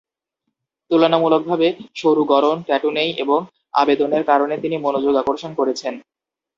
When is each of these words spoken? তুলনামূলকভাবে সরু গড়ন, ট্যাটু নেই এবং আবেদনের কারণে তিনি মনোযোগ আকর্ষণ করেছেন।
তুলনামূলকভাবে 0.91 1.67
সরু 1.95 2.23
গড়ন, 2.23 2.57
ট্যাটু 2.61 2.89
নেই 2.91 3.09
এবং 3.23 3.39
আবেদনের 3.73 4.23
কারণে 4.25 4.55
তিনি 4.57 4.75
মনোযোগ 4.77 5.13
আকর্ষণ 5.15 5.51
করেছেন। 5.55 5.93